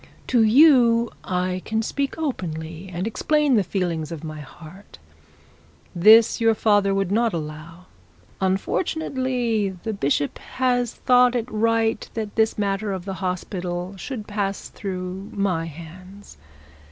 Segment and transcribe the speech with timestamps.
[0.25, 4.97] 'To you I can speak openly, and explain the feelings of my heart.
[5.93, 7.85] This your father would not allow.
[8.41, 14.69] Unfortunately the bishop has thought it right that this matter of the hospital should pass
[14.69, 16.37] through my hands.